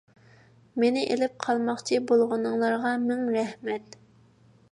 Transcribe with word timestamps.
مېنى 0.83 1.03
ئېلىپ 1.09 1.35
قالماقچى 1.43 2.01
بولغىنىڭلارغا 2.11 2.95
مىڭ 3.05 3.23
رەھمەت. 3.39 4.01